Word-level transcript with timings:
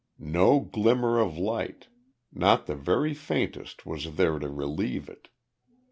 No 0.33 0.59
glimmer 0.61 1.19
of 1.19 1.37
light 1.37 1.87
not 2.33 2.65
the 2.65 2.73
very 2.73 3.13
faintest, 3.13 3.85
was 3.85 4.15
there 4.15 4.39
to 4.39 4.49
relieve 4.49 5.07
it. 5.07 5.27